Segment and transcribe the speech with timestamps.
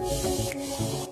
[0.00, 1.09] フフフ。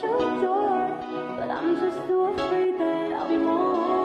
[0.00, 0.96] Your door,
[1.36, 4.01] but I'm just too afraid that I'll be more.